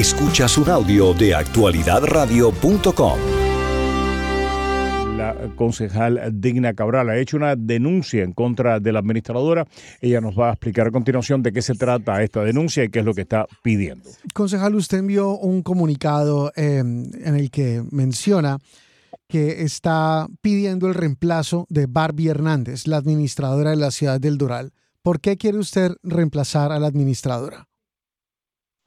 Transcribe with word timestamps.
Escuchas 0.00 0.56
un 0.56 0.70
audio 0.70 1.12
de 1.12 1.34
actualidadradio.com. 1.34 3.18
La 5.18 5.36
concejal 5.54 6.40
Digna 6.40 6.72
Cabral 6.72 7.10
ha 7.10 7.18
hecho 7.18 7.36
una 7.36 7.54
denuncia 7.54 8.24
en 8.24 8.32
contra 8.32 8.80
de 8.80 8.92
la 8.92 9.00
administradora. 9.00 9.66
Ella 10.00 10.22
nos 10.22 10.38
va 10.38 10.48
a 10.48 10.52
explicar 10.52 10.86
a 10.86 10.90
continuación 10.90 11.42
de 11.42 11.52
qué 11.52 11.60
se 11.60 11.74
trata 11.74 12.22
esta 12.22 12.42
denuncia 12.42 12.82
y 12.82 12.88
qué 12.88 13.00
es 13.00 13.04
lo 13.04 13.12
que 13.12 13.20
está 13.20 13.44
pidiendo. 13.62 14.08
Concejal, 14.32 14.74
usted 14.74 15.00
envió 15.00 15.36
un 15.36 15.62
comunicado 15.62 16.50
eh, 16.56 16.78
en 16.78 17.34
el 17.36 17.50
que 17.50 17.84
menciona 17.90 18.56
que 19.28 19.64
está 19.64 20.28
pidiendo 20.40 20.88
el 20.88 20.94
reemplazo 20.94 21.66
de 21.68 21.84
Barbie 21.84 22.30
Hernández, 22.30 22.86
la 22.86 22.96
administradora 22.96 23.68
de 23.68 23.76
la 23.76 23.90
ciudad 23.90 24.18
del 24.18 24.38
Doral. 24.38 24.72
¿Por 25.02 25.20
qué 25.20 25.36
quiere 25.36 25.58
usted 25.58 25.92
reemplazar 26.02 26.72
a 26.72 26.78
la 26.78 26.86
administradora? 26.86 27.66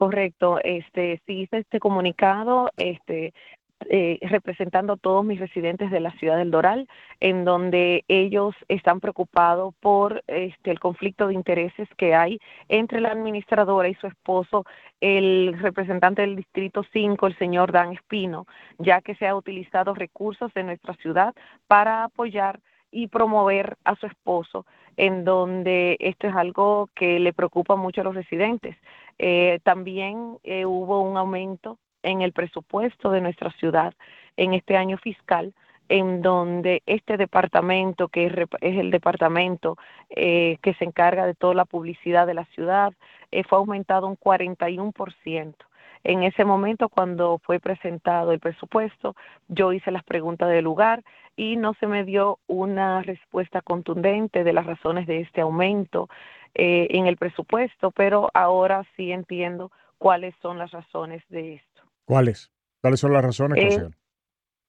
Correcto, 0.04 0.58
este 0.62 1.22
sí 1.24 1.40
hice 1.40 1.60
este 1.60 1.80
comunicado, 1.80 2.68
este 2.76 3.32
eh, 3.88 4.18
representando 4.20 4.92
a 4.92 4.96
todos 4.98 5.24
mis 5.24 5.40
residentes 5.40 5.90
de 5.90 5.98
la 5.98 6.10
ciudad 6.18 6.36
del 6.36 6.50
Doral, 6.50 6.86
en 7.20 7.46
donde 7.46 8.04
ellos 8.06 8.54
están 8.68 9.00
preocupados 9.00 9.74
por 9.80 10.22
este, 10.26 10.72
el 10.72 10.78
conflicto 10.78 11.26
de 11.26 11.32
intereses 11.32 11.88
que 11.96 12.14
hay 12.14 12.38
entre 12.68 13.00
la 13.00 13.12
administradora 13.12 13.88
y 13.88 13.94
su 13.94 14.06
esposo, 14.06 14.66
el 15.00 15.56
representante 15.58 16.20
del 16.20 16.36
Distrito 16.36 16.84
5, 16.92 17.26
el 17.26 17.38
señor 17.38 17.72
Dan 17.72 17.94
Espino, 17.94 18.46
ya 18.76 19.00
que 19.00 19.14
se 19.14 19.26
ha 19.26 19.34
utilizado 19.34 19.94
recursos 19.94 20.52
de 20.52 20.64
nuestra 20.64 20.92
ciudad 20.96 21.34
para 21.66 22.04
apoyar 22.04 22.60
y 22.90 23.08
promover 23.08 23.78
a 23.84 23.96
su 23.96 24.04
esposo, 24.04 24.66
en 24.96 25.24
donde 25.24 25.96
esto 26.00 26.28
es 26.28 26.34
algo 26.34 26.88
que 26.94 27.18
le 27.18 27.32
preocupa 27.32 27.76
mucho 27.76 28.00
a 28.00 28.04
los 28.04 28.14
residentes. 28.14 28.76
Eh, 29.18 29.60
también 29.62 30.38
eh, 30.42 30.66
hubo 30.66 31.00
un 31.00 31.16
aumento 31.16 31.78
en 32.02 32.22
el 32.22 32.32
presupuesto 32.32 33.10
de 33.10 33.20
nuestra 33.20 33.50
ciudad 33.52 33.94
en 34.36 34.54
este 34.54 34.76
año 34.76 34.98
fiscal, 34.98 35.54
en 35.88 36.22
donde 36.22 36.82
este 36.86 37.16
departamento, 37.16 38.08
que 38.08 38.26
es, 38.26 38.32
el 38.60 38.90
departamento 38.90 39.76
eh, 40.10 40.58
que 40.62 40.74
se 40.74 40.84
encarga 40.84 41.26
de 41.26 41.34
toda 41.34 41.54
la 41.54 41.64
publicidad 41.64 42.26
de 42.26 42.34
la 42.34 42.44
ciudad, 42.46 42.92
fue 43.48 43.58
aumentado 43.58 44.06
un 44.06 44.16
41%. 44.16 45.54
En 46.04 46.22
ese 46.22 46.44
momento, 46.44 46.90
cuando 46.90 47.40
fue 47.42 47.58
presentado 47.58 48.32
el 48.32 48.38
presupuesto, 48.38 49.16
yo 49.48 49.72
hice 49.72 49.90
las 49.90 50.04
preguntas 50.04 50.50
del 50.50 50.64
lugar 50.64 51.02
y 51.34 51.56
no 51.56 51.74
se 51.80 51.86
me 51.86 52.04
dio 52.04 52.38
una 52.46 53.02
respuesta 53.02 53.62
contundente 53.62 54.44
de 54.44 54.52
las 54.52 54.66
razones 54.66 55.06
de 55.06 55.20
este 55.20 55.40
aumento 55.40 56.08
eh, 56.54 56.88
en 56.90 57.06
el 57.06 57.16
presupuesto, 57.16 57.90
pero 57.90 58.30
ahora 58.34 58.84
sí 58.96 59.12
entiendo 59.12 59.72
cuáles 59.96 60.34
son 60.42 60.58
las 60.58 60.70
razones 60.70 61.22
de 61.30 61.54
esto. 61.54 61.82
¿Cuáles? 62.04 62.50
¿Cuáles 62.82 63.00
son 63.00 63.14
las 63.14 63.24
razones, 63.24 63.78
eh, 63.78 63.88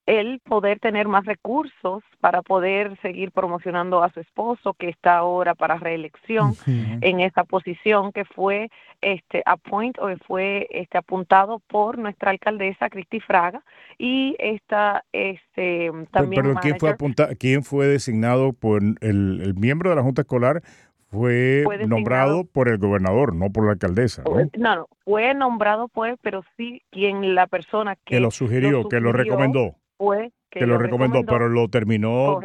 el 0.05 0.39
poder 0.39 0.79
tener 0.79 1.07
más 1.07 1.25
recursos 1.25 2.03
para 2.19 2.43
poder 2.43 2.99
seguir 3.01 3.31
promocionando 3.31 4.03
a 4.03 4.11
su 4.11 4.19
esposo 4.19 4.73
que 4.73 4.89
está 4.89 5.17
ahora 5.17 5.55
para 5.55 5.77
reelección 5.77 6.53
en 6.67 7.21
esa 7.21 7.43
posición 7.43 8.11
que 8.11 8.23
fue 8.25 8.69
este 9.01 9.41
appoint 9.45 9.97
o 9.99 10.15
fue 10.27 10.67
este 10.69 10.97
apuntado 10.97 11.59
por 11.67 11.97
nuestra 11.97 12.31
alcaldesa 12.31 12.89
Cristi 12.89 13.19
Fraga 13.19 13.63
y 13.97 14.35
esta 14.37 15.03
este 15.11 15.91
también 16.11 16.43
pero, 16.43 16.55
quién 16.55 16.79
fue 16.79 16.91
apuntado 16.91 17.33
quién 17.39 17.63
fue 17.63 17.87
designado 17.87 18.53
por 18.53 18.83
el, 18.83 18.97
el 19.01 19.55
miembro 19.55 19.89
de 19.89 19.95
la 19.95 20.03
junta 20.03 20.21
escolar 20.21 20.61
fue, 21.09 21.63
nombrado 21.87 22.43
por 22.43 22.67
el 22.67 22.77
gobernador, 22.77 23.35
no 23.35 23.49
por 23.49 23.65
la 23.65 23.71
alcaldesa. 23.73 24.23
¿no? 24.23 24.49
no, 24.57 24.87
fue 25.05 25.33
nombrado 25.33 25.87
pues, 25.87 26.15
pero 26.21 26.43
sí 26.57 26.81
quien 26.89 27.35
la 27.35 27.47
persona 27.47 27.95
que, 27.95 28.15
que 28.15 28.19
lo, 28.19 28.31
sugirió, 28.31 28.89
que 28.89 28.99
lo 28.99 29.13
recomendó 29.13 29.75
fue 29.97 30.31
que, 30.49 30.65
lo, 30.65 30.77
recomendó, 30.77 31.23
pero 31.23 31.49
lo 31.49 31.67
terminó, 31.67 32.39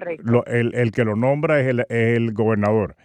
el, 0.47 0.75
el, 0.75 0.93
que 0.93 1.05
lo 1.05 1.16
nombra 1.16 1.61
es 1.61 1.69
el, 1.69 1.87
el 1.88 2.33
gobernador. 2.33 2.97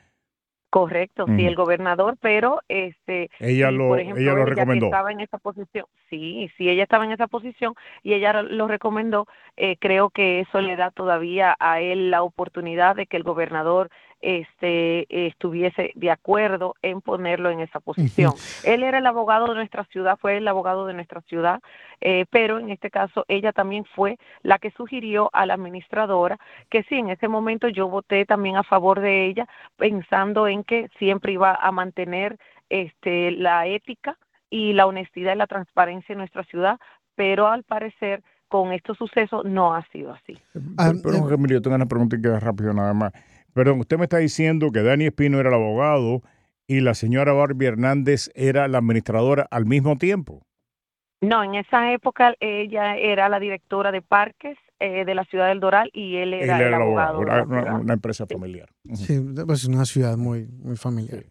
Correcto, 0.75 1.25
sí, 1.37 1.45
el 1.45 1.55
gobernador, 1.55 2.17
pero 2.19 2.59
este 2.67 3.29
ella 3.39 3.71
lo, 3.71 3.87
por 3.87 3.99
ejemplo, 4.01 4.21
ella 4.21 4.33
lo 4.33 4.45
recomendó. 4.45 4.87
estaba 4.87 5.09
en 5.09 5.21
esa 5.21 5.37
posición, 5.37 5.85
sí, 6.09 6.51
sí, 6.57 6.69
ella 6.69 6.83
estaba 6.83 7.05
en 7.05 7.13
esa 7.13 7.27
posición 7.27 7.75
y 8.03 8.13
ella 8.13 8.41
lo 8.41 8.67
recomendó. 8.67 9.25
Eh, 9.55 9.77
creo 9.79 10.09
que 10.09 10.41
eso 10.41 10.59
le 10.59 10.75
da 10.75 10.91
todavía 10.91 11.55
a 11.61 11.79
él 11.79 12.11
la 12.11 12.23
oportunidad 12.23 12.97
de 12.97 13.05
que 13.05 13.15
el 13.15 13.23
gobernador 13.23 13.89
este 14.25 15.27
estuviese 15.27 15.91
de 15.95 16.11
acuerdo 16.11 16.75
en 16.81 17.01
ponerlo 17.01 17.49
en 17.49 17.59
esa 17.59 17.79
posición. 17.79 18.33
Él 18.63 18.83
era 18.83 18.97
el 18.97 19.05
abogado 19.05 19.47
de 19.47 19.55
nuestra 19.55 19.85
ciudad, 19.85 20.17
fue 20.19 20.37
el 20.37 20.47
abogado 20.47 20.87
de 20.87 20.93
nuestra 20.93 21.21
ciudad, 21.21 21.61
eh, 22.01 22.25
pero 22.31 22.59
en 22.59 22.71
este 22.71 22.89
caso 22.89 23.23
ella 23.27 23.51
también 23.51 23.85
fue 23.85 24.17
la 24.41 24.57
que 24.57 24.71
sugirió 24.71 25.29
a 25.31 25.45
la 25.45 25.53
administradora 25.53 26.39
que 26.69 26.83
sí, 26.83 26.95
en 26.95 27.09
ese 27.09 27.27
momento 27.27 27.67
yo 27.69 27.87
voté 27.87 28.25
también 28.25 28.57
a 28.57 28.63
favor 28.63 28.99
de 28.99 29.27
ella, 29.27 29.47
pensando 29.77 30.47
en 30.47 30.63
que 30.63 30.89
siempre 30.97 31.33
iba 31.33 31.55
a 31.55 31.71
mantener 31.71 32.37
este 32.69 33.31
la 33.31 33.67
ética 33.67 34.17
y 34.49 34.73
la 34.73 34.87
honestidad 34.87 35.33
y 35.33 35.37
la 35.37 35.47
transparencia 35.47 36.13
en 36.13 36.19
nuestra 36.19 36.43
ciudad, 36.45 36.79
pero 37.15 37.47
al 37.47 37.63
parecer 37.63 38.23
con 38.47 38.71
estos 38.71 38.97
sucesos 38.97 39.43
no 39.45 39.73
ha 39.73 39.85
sido 39.89 40.13
así. 40.13 40.37
Ah, 40.77 40.93
pero, 41.03 41.25
pero 41.27 41.47
yo 41.47 41.61
tengo 41.61 41.75
una 41.75 41.87
pregunta 41.87 42.17
que 42.21 42.39
rápido 42.39 42.73
nada 42.73 42.93
más. 42.93 43.11
Perdón, 43.55 43.79
usted 43.79 43.97
me 43.97 44.03
está 44.03 44.17
diciendo 44.17 44.69
que 44.69 44.83
Dani 44.83 45.05
Espino 45.05 45.39
era 45.39 45.47
el 45.47 45.55
abogado 45.55 46.21
y 46.67 46.81
la 46.81 46.93
señora 46.93 47.31
Barbie 47.31 47.67
Hernández 47.67 48.29
era 48.35 48.67
la 48.67 48.79
administradora 48.79 49.47
al 49.49 49.65
mismo 49.65 49.97
tiempo. 49.97 50.45
No, 51.21 51.41
en 51.41 51.55
esa 51.55 51.93
época 51.93 52.35
ella 52.41 52.97
era 52.97 53.29
la 53.29 53.39
directora 53.39 53.93
de 53.93 54.01
parques 54.01 54.57
eh, 54.81 55.05
de 55.05 55.15
la 55.15 55.23
ciudad 55.23 55.47
del 55.47 55.61
Doral 55.61 55.89
y 55.93 56.17
él 56.17 56.33
era, 56.33 56.67
el 56.67 56.73
abogado. 56.73 57.19
una, 57.19 57.93
empresa 57.93 58.27
familiar. 58.27 58.67
Sí, 58.93 59.21
pues 59.45 59.63
una 59.63 59.85
ciudad 59.85 60.17
muy, 60.17 60.47
muy 60.47 60.75
familiar. 60.75 61.23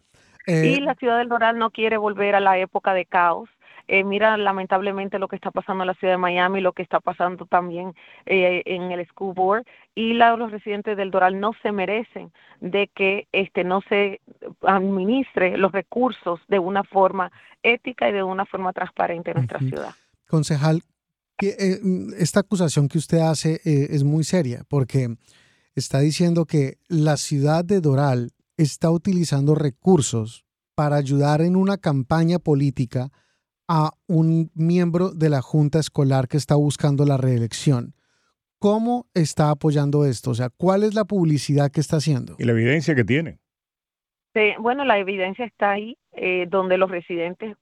y 0.47 0.53
eh, 0.53 0.81
la 0.81 0.95
ciudad 0.95 1.19
del 1.19 1.29
Doral 1.29 1.59
no 1.59 1.73
quiere 1.73 1.99
volver 1.99 2.37
a 2.37 2.41
la 2.41 2.57
época 2.57 2.95
de 2.95 3.05
caos 3.05 3.51
eh, 3.87 4.05
mira 4.05 4.37
lamentablemente 4.37 5.19
lo 5.19 5.29
que 5.29 5.37
está 5.37 5.51
pasando 5.51 5.83
en 5.83 5.89
la 5.89 5.95
ciudad 5.95 6.15
de 6.15 6.19
Miami, 6.19 6.61
lo 6.61 6.73
que 6.73 6.83
está 6.83 7.01
pasando 7.01 7.47
también 7.47 7.95
eh, 8.27 8.63
en 8.65 8.91
el 8.93 9.07
school 9.09 9.35
board 9.35 9.65
y 9.95 10.15
los 10.15 10.51
residentes 10.51 10.97
del 10.97 11.11
Doral 11.11 11.39
no 11.39 11.53
se 11.63 11.71
merecen 11.71 12.33
de 12.61 12.89
que 12.95 13.29
este 13.33 13.63
no 13.63 13.83
se 13.89 14.21
administre 14.63 15.59
los 15.59 15.73
recursos 15.73 16.41
de 16.49 16.59
una 16.59 16.83
forma 16.85 17.31
ética 17.63 18.09
y 18.09 18.13
de 18.13 18.23
una 18.23 18.47
forma 18.47 18.73
transparente 18.73 19.31
en 19.31 19.37
nuestra 19.37 19.59
ciudad. 19.61 19.95
Concejal, 20.29 20.83
eh, 21.43 21.79
esta 22.19 22.41
acusación 22.41 22.89
que 22.89 22.99
usted 22.99 23.19
hace 23.19 23.61
es 23.65 24.03
muy 24.03 24.25
seria 24.25 24.63
porque 24.69 25.15
está 25.75 26.01
diciendo 26.01 26.47
que 26.47 26.79
la 26.89 27.17
ciudad 27.17 27.65
de 27.65 27.81
Doral 27.81 28.31
está 28.57 28.91
utilizando 28.91 29.55
recursos 29.55 30.45
para 30.75 30.97
ayudar 30.97 31.41
en 31.41 31.57
una 31.57 31.77
campaña 31.77 32.39
política 32.39 33.11
a 33.69 33.91
un 34.07 34.51
miembro 34.55 35.11
de 35.11 35.31
la 35.31 35.43
junta 35.43 35.79
escolar 35.79 36.29
que 36.29 36.37
está 36.37 36.55
buscando 36.55 37.05
la 37.05 37.17
reelección. 37.17 37.95
¿Cómo 38.59 39.07
está 39.15 39.51
apoyando 39.51 40.05
esto? 40.05 40.31
O 40.31 40.35
sea, 40.35 40.49
¿cuál 40.49 40.85
es 40.85 40.95
la 40.95 41.05
publicidad 41.05 41.71
que 41.71 41.81
está 41.81 41.97
haciendo? 41.97 42.37
Y 42.39 42.45
la 42.45 42.53
evidencia 42.53 42.95
que 42.95 43.05
tiene. 43.05 43.39
bueno, 44.59 44.85
la 44.85 44.99
evidencia 44.99 45.45
está 45.45 45.73
ahí, 45.73 45.99
eh, 46.13 46.47
donde 46.49 46.79
los 46.79 46.91
residentes 46.91 47.57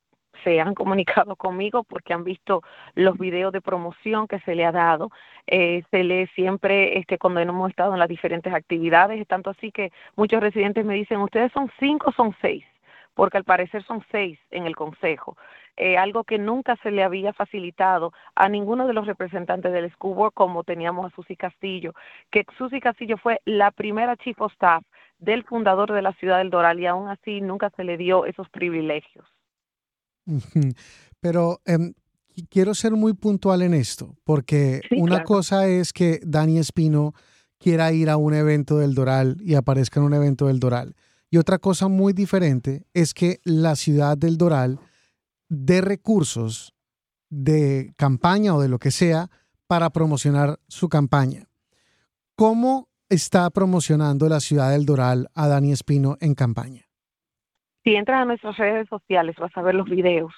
se 0.44 0.60
han 0.60 0.74
comunicado 0.74 1.36
conmigo 1.36 1.84
porque 1.84 2.14
han 2.14 2.24
visto 2.24 2.62
los 2.94 3.18
videos 3.18 3.52
de 3.52 3.60
promoción 3.60 4.26
que 4.26 4.40
se 4.40 4.54
le 4.54 4.64
ha 4.64 4.72
dado. 4.72 5.10
Eh, 5.46 5.82
se 5.90 6.04
lee 6.04 6.28
siempre 6.34 6.98
este, 6.98 7.18
cuando 7.18 7.40
hemos 7.40 7.70
estado 7.70 7.92
en 7.92 7.98
las 7.98 8.08
diferentes 8.08 8.52
actividades, 8.52 9.26
tanto 9.26 9.50
así 9.50 9.72
que 9.72 9.92
muchos 10.16 10.40
residentes 10.40 10.84
me 10.84 10.94
dicen, 10.94 11.18
ustedes 11.18 11.52
son 11.52 11.70
cinco, 11.78 12.10
o 12.10 12.12
son 12.12 12.34
seis 12.40 12.64
porque 13.14 13.36
al 13.36 13.44
parecer 13.44 13.82
son 13.84 14.04
seis 14.10 14.38
en 14.50 14.66
el 14.66 14.76
Consejo, 14.76 15.36
eh, 15.76 15.96
algo 15.96 16.24
que 16.24 16.38
nunca 16.38 16.76
se 16.82 16.90
le 16.90 17.02
había 17.02 17.32
facilitado 17.32 18.12
a 18.34 18.48
ninguno 18.48 18.86
de 18.86 18.92
los 18.92 19.06
representantes 19.06 19.72
del 19.72 19.90
School 19.92 20.14
Board, 20.14 20.34
como 20.34 20.64
teníamos 20.64 21.06
a 21.06 21.14
Susi 21.14 21.36
Castillo, 21.36 21.94
que 22.30 22.44
Susi 22.58 22.80
Castillo 22.80 23.16
fue 23.16 23.40
la 23.44 23.70
primera 23.70 24.16
chief 24.16 24.40
of 24.40 24.52
staff 24.52 24.84
del 25.18 25.44
fundador 25.44 25.92
de 25.92 26.02
la 26.02 26.12
ciudad 26.14 26.38
del 26.38 26.50
Doral 26.50 26.80
y 26.80 26.86
aún 26.86 27.08
así 27.08 27.40
nunca 27.40 27.70
se 27.76 27.84
le 27.84 27.96
dio 27.96 28.26
esos 28.26 28.48
privilegios. 28.50 29.24
Pero 31.20 31.60
em, 31.64 31.94
quiero 32.50 32.74
ser 32.74 32.92
muy 32.92 33.14
puntual 33.14 33.62
en 33.62 33.74
esto, 33.74 34.16
porque 34.24 34.80
una 34.96 35.22
cosa 35.24 35.68
es 35.68 35.92
que 35.92 36.20
Dani 36.22 36.58
Espino 36.58 37.14
quiera 37.58 37.92
ir 37.92 38.10
a 38.10 38.16
un 38.16 38.34
evento 38.34 38.78
del 38.78 38.94
Doral 38.94 39.36
y 39.40 39.54
aparezca 39.54 40.00
en 40.00 40.06
un 40.06 40.14
evento 40.14 40.48
del 40.48 40.58
Doral. 40.58 40.94
Y 41.30 41.38
otra 41.38 41.58
cosa 41.58 41.88
muy 41.88 42.12
diferente 42.12 42.84
es 42.92 43.14
que 43.14 43.38
la 43.44 43.76
ciudad 43.76 44.18
del 44.18 44.36
Doral 44.36 44.78
dé 45.52 45.82
recursos 45.82 46.74
de 47.28 47.92
campaña 47.98 48.54
o 48.54 48.60
de 48.60 48.70
lo 48.70 48.78
que 48.78 48.90
sea 48.90 49.28
para 49.66 49.90
promocionar 49.90 50.58
su 50.66 50.88
campaña. 50.88 51.46
¿Cómo 52.36 52.88
está 53.10 53.50
promocionando 53.50 54.28
la 54.30 54.40
ciudad 54.40 54.70
del 54.70 54.86
Doral 54.86 55.28
a 55.34 55.48
Dani 55.48 55.72
Espino 55.72 56.16
en 56.20 56.34
campaña? 56.34 56.82
Si 57.84 57.94
entras 57.94 58.22
a 58.22 58.24
nuestras 58.24 58.56
redes 58.56 58.88
sociales 58.88 59.36
vas 59.38 59.54
a 59.54 59.62
ver 59.62 59.74
los 59.74 59.88
videos 59.90 60.32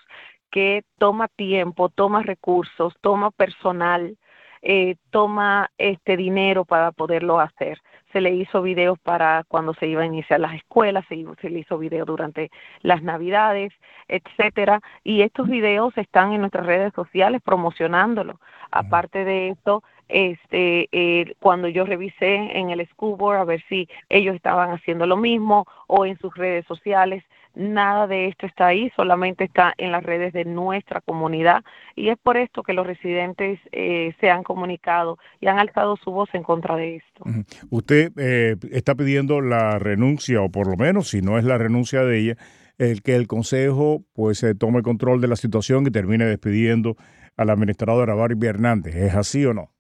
que 0.51 0.83
toma 0.99 1.29
tiempo, 1.29 1.91
toma 1.91 2.23
recursos, 2.23 2.95
toma 3.01 3.31
personal, 3.31 4.19
eh, 4.63 4.97
toma 5.11 5.71
este 5.79 6.17
dinero 6.17 6.65
para 6.65 6.91
poderlo 6.91 7.39
hacer. 7.39 7.79
Se 8.15 8.23
le 8.23 8.31
hizo 8.31 8.63
videos 8.63 8.99
para 8.99 9.45
cuando 9.49 9.75
se 9.75 9.87
iba 9.87 10.01
a 10.01 10.07
iniciar 10.07 10.41
las 10.41 10.55
escuelas, 10.55 11.05
se, 11.09 11.23
se 11.43 11.51
le 11.51 11.59
hizo 11.59 11.77
videos 11.77 12.07
durante 12.07 12.51
las 12.81 13.03
navidades, 13.03 13.73
etcétera, 14.09 14.81
y 15.03 15.21
estos 15.21 15.49
videos 15.49 15.93
están 15.99 16.33
en 16.33 16.41
nuestras 16.41 16.65
redes 16.65 16.95
sociales 16.95 17.43
promocionándolo. 17.45 18.41
Aparte 18.71 19.27
de 19.27 19.51
esto, 19.51 19.83
este 20.09 20.89
eh, 20.93 21.35
cuando 21.41 21.69
yo 21.69 21.85
revisé 21.85 22.35
en 22.57 22.71
el 22.71 22.87
school 22.89 23.37
a 23.37 23.45
ver 23.45 23.63
si 23.69 23.89
ellos 24.09 24.35
estaban 24.35 24.71
haciendo 24.71 25.07
lo 25.07 25.17
mismo 25.17 25.67
o 25.87 26.07
en 26.07 26.17
sus 26.19 26.35
redes 26.35 26.65
sociales 26.67 27.25
nada 27.55 28.07
de 28.07 28.29
esto 28.29 28.47
está 28.47 28.69
ahí 28.69 28.91
solamente 28.97 29.45
está 29.45 29.75
en 29.79 29.93
las 29.93 30.03
redes 30.03 30.33
de 30.33 30.45
nuestra 30.45 31.01
comunidad 31.01 31.65
y 31.97 32.09
es 32.09 32.19
por 32.19 32.37
esto 32.37 32.63
que 32.63 32.73
los 32.73 32.87
residentes 32.87 33.61
eh, 33.73 34.15
se 34.21 34.31
han 34.31 34.43
comunicado 34.43 35.19
y 35.41 35.47
han 35.47 35.59
alzado 35.59 35.97
su 35.97 36.11
voz 36.11 36.29
en 36.33 36.43
contra 36.43 36.77
de 36.77 36.97
esto. 36.97 37.25
Usted 37.71 38.13
eh, 38.17 38.57
está 38.71 38.95
pidiendo 38.95 39.41
la 39.41 39.79
renuncia 39.79 40.41
o 40.41 40.51
por 40.51 40.69
lo 40.69 40.77
menos 40.77 41.09
si 41.09 41.23
no 41.23 41.39
es 41.39 41.45
la 41.45 41.59
renuncia 41.59 42.03
de 42.05 42.19
ella 42.19 42.37
el 42.79 43.03
que 43.03 43.15
el 43.15 43.27
consejo 43.27 44.05
pues 44.15 44.45
tome 44.59 44.83
control 44.83 45.21
de 45.21 45.29
la 45.29 45.37
situación 45.37 45.87
y 45.87 45.91
termine 45.91 46.25
despidiendo 46.25 46.97
a 47.37 47.45
la 47.45 47.53
administradora 47.53 48.15
Barbie 48.15 48.49
Hernández. 48.49 48.97
Es 48.97 49.15
así 49.15 49.45
o 49.47 49.55
no 49.55 49.74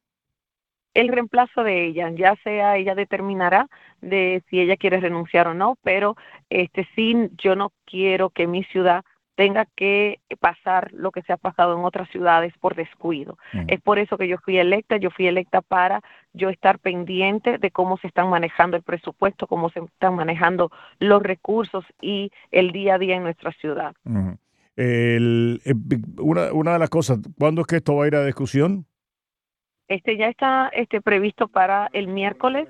el 0.94 1.08
reemplazo 1.08 1.64
de 1.64 1.87
ella, 1.87 2.11
ya 2.11 2.37
sea 2.44 2.76
ella 2.76 2.94
determinará 2.94 3.69
de 4.00 4.43
si 4.49 4.61
ella 4.61 4.76
quiere 4.76 5.00
renunciar 5.00 5.49
o 5.49 5.55
no, 5.55 5.76
pero 5.82 6.17
este 6.50 6.88
sí 6.94 7.31
yo 7.37 7.56
no 7.56 7.73
quiero 7.85 8.31
que 8.31 8.46
mi 8.46 8.64
ciudad 8.64 9.05
tenga 9.35 9.67
que 9.76 10.20
pasar 10.38 10.93
lo 10.93 11.11
que 11.11 11.23
se 11.23 11.32
ha 11.32 11.37
pasado 11.37 11.76
en 11.76 11.85
otras 11.85 12.08
ciudades 12.11 12.55
por 12.61 12.76
descuido. 12.76 13.37
Es 13.67 13.81
por 13.81 13.99
eso 13.99 14.17
que 14.17 14.29
yo 14.29 14.38
fui 14.38 14.58
electa, 14.58 14.96
yo 14.96 15.11
fui 15.11 15.26
electa 15.26 15.61
para 15.61 16.02
yo 16.32 16.50
estar 16.50 16.79
pendiente 16.79 17.58
de 17.58 17.70
cómo 17.73 17.99
se 17.99 18.06
están 18.06 18.31
manejando 18.31 18.76
el 18.76 18.85
presupuesto, 18.85 19.49
cómo 19.49 19.70
se 19.70 19.81
están 19.81 20.14
manejando 20.14 20.70
los 21.00 21.20
recursos 21.20 21.85
y 22.00 22.31
el 22.52 22.70
día 22.70 22.94
a 22.94 22.99
día 22.99 23.17
en 23.17 23.25
nuestra 23.25 23.50
ciudad. 23.52 23.94
el, 24.76 25.61
eh, 25.64 25.75
una, 26.19 26.52
una 26.52 26.73
de 26.75 26.79
las 26.79 26.91
cosas, 26.91 27.19
¿cuándo 27.38 27.62
es 27.62 27.67
que 27.67 27.76
esto 27.76 27.96
va 27.96 28.05
a 28.05 28.08
ir 28.08 28.14
a 28.14 28.25
discusión? 28.25 28.87
Este 29.88 30.16
ya 30.16 30.28
está 30.28 30.69
este 30.72 31.00
previsto 31.00 31.48
para 31.48 31.88
el 31.92 32.08
miércoles. 32.08 32.69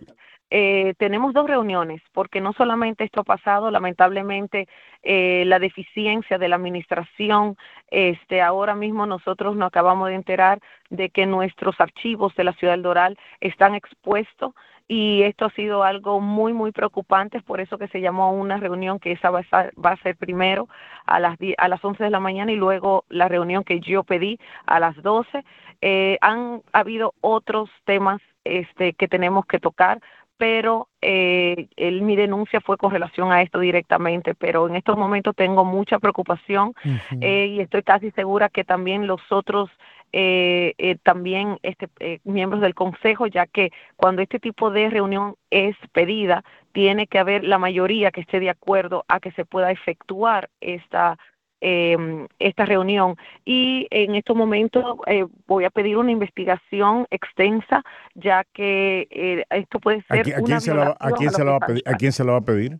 Eh, 0.50 0.94
tenemos 0.98 1.32
dos 1.32 1.48
reuniones, 1.48 2.02
porque 2.12 2.40
no 2.40 2.52
solamente 2.52 3.04
esto 3.04 3.20
ha 3.20 3.24
pasado, 3.24 3.70
lamentablemente 3.70 4.68
eh, 5.02 5.44
la 5.46 5.58
deficiencia 5.58 6.38
de 6.38 6.48
la 6.48 6.56
administración, 6.56 7.56
este, 7.90 8.40
ahora 8.40 8.74
mismo 8.74 9.06
nosotros 9.06 9.56
nos 9.56 9.68
acabamos 9.68 10.08
de 10.08 10.14
enterar 10.14 10.60
de 10.90 11.10
que 11.10 11.26
nuestros 11.26 11.80
archivos 11.80 12.34
de 12.36 12.44
la 12.44 12.52
ciudad 12.52 12.74
del 12.74 12.82
Doral 12.82 13.18
están 13.40 13.74
expuestos 13.74 14.54
y 14.86 15.22
esto 15.22 15.46
ha 15.46 15.50
sido 15.50 15.82
algo 15.82 16.20
muy, 16.20 16.52
muy 16.52 16.70
preocupante, 16.70 17.40
por 17.40 17.60
eso 17.60 17.78
que 17.78 17.88
se 17.88 18.00
llamó 18.00 18.24
a 18.24 18.30
una 18.30 18.58
reunión 18.58 18.98
que 18.98 19.12
esa 19.12 19.30
va 19.30 19.42
a, 19.50 19.70
va 19.82 19.92
a 19.92 20.02
ser 20.02 20.16
primero 20.16 20.68
a 21.06 21.20
las, 21.20 21.38
a 21.56 21.68
las 21.68 21.82
11 21.82 22.04
de 22.04 22.10
la 22.10 22.20
mañana 22.20 22.52
y 22.52 22.56
luego 22.56 23.04
la 23.08 23.28
reunión 23.28 23.64
que 23.64 23.80
yo 23.80 24.04
pedí 24.04 24.38
a 24.66 24.80
las 24.80 24.94
12. 25.02 25.42
Eh, 25.80 26.18
han 26.20 26.62
habido 26.72 27.14
otros 27.20 27.70
temas 27.84 28.20
este, 28.44 28.92
que 28.92 29.08
tenemos 29.08 29.46
que 29.46 29.58
tocar, 29.58 30.00
pero 30.36 30.88
eh, 31.00 31.68
mi 32.02 32.16
denuncia 32.16 32.60
fue 32.60 32.76
con 32.76 32.90
relación 32.90 33.32
a 33.32 33.42
esto 33.42 33.60
directamente, 33.60 34.34
pero 34.34 34.68
en 34.68 34.76
estos 34.76 34.96
momentos 34.96 35.34
tengo 35.36 35.64
mucha 35.64 35.98
preocupación 35.98 36.74
eh, 37.20 37.46
y 37.46 37.60
estoy 37.60 37.82
casi 37.82 38.10
segura 38.12 38.48
que 38.48 38.64
también 38.64 39.06
los 39.06 39.20
otros 39.30 39.70
eh, 40.16 40.74
eh, 40.78 40.96
también 41.02 41.58
este, 41.64 41.88
eh, 41.98 42.20
miembros 42.22 42.62
del 42.62 42.76
Consejo, 42.76 43.26
ya 43.26 43.48
que 43.48 43.72
cuando 43.96 44.22
este 44.22 44.38
tipo 44.38 44.70
de 44.70 44.88
reunión 44.88 45.34
es 45.50 45.74
pedida, 45.90 46.44
tiene 46.72 47.08
que 47.08 47.18
haber 47.18 47.42
la 47.42 47.58
mayoría 47.58 48.12
que 48.12 48.20
esté 48.20 48.38
de 48.38 48.48
acuerdo 48.48 49.04
a 49.08 49.18
que 49.18 49.32
se 49.32 49.44
pueda 49.44 49.72
efectuar 49.72 50.50
esta 50.60 51.18
em, 51.64 52.26
esta 52.38 52.66
reunión 52.66 53.16
y 53.44 53.86
en 53.90 54.14
estos 54.14 54.36
momentos 54.36 54.98
voy 55.46 55.64
a 55.64 55.70
pedir 55.70 55.96
una 55.96 56.10
investigación 56.10 57.06
extensa 57.10 57.82
ya 58.14 58.44
que 58.52 59.44
esto 59.50 59.80
puede 59.80 60.02
ser 60.02 60.20
¿A, 60.20 60.42
quién, 60.42 60.60
se, 60.60 60.74
la, 60.74 60.96
a 60.98 61.10
quién 61.12 61.30
se 61.30 61.44
la 61.44 61.52
va 61.52 61.56
a 61.56 61.66
pedir? 61.66 61.82
¿A 61.86 61.94
quién 61.94 62.12
se 62.12 62.24
la 62.24 62.32
va 62.32 62.38
a 62.38 62.44
pedir? 62.44 62.78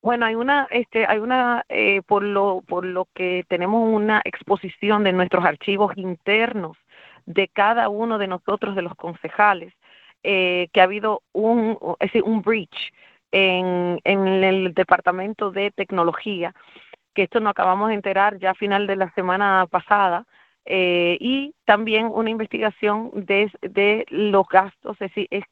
Bueno, 0.00 0.26
hay 0.26 0.36
una, 0.36 0.68
este, 0.70 1.06
hay 1.06 1.18
una, 1.18 1.64
eh, 1.68 2.02
por 2.06 2.22
lo, 2.22 2.62
por 2.66 2.84
lo 2.84 3.08
que 3.14 3.44
tenemos 3.48 3.82
una 3.88 4.22
exposición 4.24 5.02
de 5.02 5.12
nuestros 5.12 5.44
archivos 5.44 5.96
internos 5.96 6.76
de 7.26 7.48
cada 7.48 7.88
uno 7.88 8.16
de 8.18 8.28
nosotros, 8.28 8.76
de 8.76 8.82
los 8.82 8.94
concejales, 8.94 9.74
eh, 10.22 10.68
que 10.72 10.80
ha 10.80 10.84
habido 10.84 11.22
un, 11.32 11.78
es 12.00 12.12
decir, 12.12 12.22
un 12.22 12.42
breach 12.42 12.92
en, 13.32 14.00
en 14.04 14.26
el 14.44 14.72
departamento 14.72 15.50
de 15.50 15.72
tecnología, 15.72 16.54
que 17.18 17.24
esto 17.24 17.40
nos 17.40 17.50
acabamos 17.50 17.88
de 17.88 17.94
enterar 17.94 18.38
ya 18.38 18.52
a 18.52 18.54
final 18.54 18.86
de 18.86 18.94
la 18.94 19.12
semana 19.14 19.66
pasada, 19.68 20.24
eh, 20.64 21.18
y 21.18 21.52
también 21.64 22.06
una 22.06 22.30
investigación 22.30 23.10
de, 23.12 23.50
de 23.60 24.06
los 24.08 24.46
gastos, 24.46 24.92
es 25.00 25.10
decir, 25.10 25.26
es, 25.32 25.42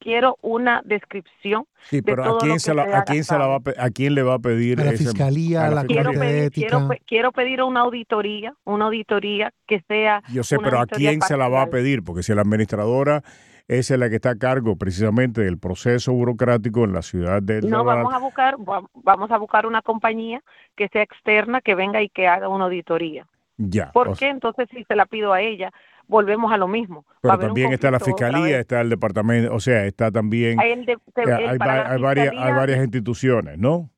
quiero 0.00 0.38
una 0.42 0.82
descripción. 0.84 1.66
Sí, 1.84 2.02
pero 2.02 2.24
¿a 2.24 2.38
quién, 2.38 2.58
se, 2.58 2.74
la, 2.74 2.98
a, 2.98 3.04
quién 3.04 3.22
se 3.22 3.38
la 3.38 3.46
va 3.46 3.58
a, 3.58 3.84
a 3.84 3.90
quién 3.90 4.16
le 4.16 4.24
va 4.24 4.34
a 4.34 4.38
pedir? 4.40 4.80
A 4.80 4.86
la 4.86 4.92
fiscalía, 4.94 5.68
a 5.68 5.70
la, 5.70 5.84
quiero 5.84 6.10
pedir, 6.10 6.50
quiero, 6.50 6.88
quiero, 7.06 7.30
pedir 7.30 7.62
una 7.62 7.82
auditoría, 7.82 8.52
una 8.64 8.86
auditoría 8.86 9.52
que 9.68 9.84
sea. 9.86 10.24
Yo 10.32 10.42
sé, 10.42 10.58
pero 10.58 10.80
¿a 10.80 10.86
quién 10.86 11.20
se 11.22 11.36
la 11.36 11.46
va 11.46 11.62
a 11.62 11.66
pedir? 11.68 12.02
Porque 12.02 12.24
si 12.24 12.34
la 12.34 12.42
administradora 12.42 13.22
es 13.68 13.90
la 13.90 14.08
que 14.08 14.16
está 14.16 14.30
a 14.30 14.38
cargo 14.38 14.76
precisamente 14.76 15.42
del 15.42 15.58
proceso 15.58 16.12
burocrático 16.12 16.84
en 16.84 16.92
la 16.92 17.02
ciudad 17.02 17.42
de 17.42 17.62
No, 17.62 17.84
vamos 17.84 18.12
a 18.12 18.18
buscar, 18.18 18.56
vamos 18.58 19.30
a 19.30 19.38
buscar 19.38 19.66
una 19.66 19.82
compañía 19.82 20.42
que 20.76 20.88
sea 20.88 21.02
externa, 21.02 21.60
que 21.60 21.74
venga 21.74 22.02
y 22.02 22.08
que 22.08 22.28
haga 22.28 22.48
una 22.48 22.64
auditoría. 22.64 23.26
Ya. 23.56 23.92
¿Por 23.92 24.16
qué 24.16 24.28
entonces 24.28 24.68
si 24.70 24.84
se 24.84 24.96
la 24.96 25.06
pido 25.06 25.32
a 25.32 25.40
ella? 25.40 25.70
volvemos 26.08 26.52
a 26.52 26.56
lo 26.56 26.68
mismo. 26.68 27.04
Pero 27.20 27.38
también 27.38 27.72
está 27.72 27.90
la 27.90 28.00
fiscalía, 28.00 28.58
está 28.58 28.80
el 28.80 28.90
departamento, 28.90 29.54
o 29.54 29.60
sea, 29.60 29.86
está 29.86 30.10
también... 30.10 30.60
Hay, 30.60 30.72
hay, 30.72 31.58
varias, 31.98 32.34
hay 32.36 32.52
varias 32.52 32.78
instituciones, 32.80 33.58
¿no? 33.58 33.88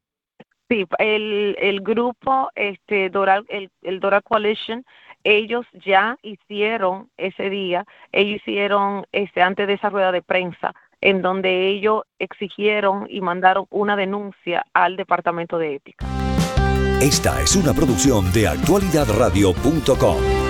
Sí, 0.69 0.87
el, 0.99 1.57
el 1.61 1.81
grupo 1.81 2.51
este 2.55 3.11
Doral, 3.11 3.45
el, 3.49 3.71
el 3.83 4.01
Doral 4.01 4.23
Coalition, 4.23 4.85
ellos 5.25 5.67
ya 5.85 6.19
hicieron 6.23 7.11
ese 7.17 7.51
día, 7.51 7.85
ellos 8.13 8.37
hicieron 8.37 9.07
este 9.13 9.43
antes 9.43 9.67
de 9.67 9.75
esa 9.75 9.91
rueda 9.91 10.13
de 10.13 10.23
prensa, 10.23 10.75
en 11.01 11.23
donde 11.23 11.69
ellos 11.69 12.03
exigieron 12.19 13.07
y 13.11 13.21
mandaron 13.21 13.67
una 13.71 13.97
denuncia 13.97 14.65
al 14.73 14.97
Departamento 14.97 15.59
de 15.59 15.75
Ética. 15.77 16.07
Esta 17.01 17.41
es 17.41 17.57
una 17.57 17.75
producción 17.75 18.33
de 18.33 18.49
actualidadradio.com. 18.49 20.44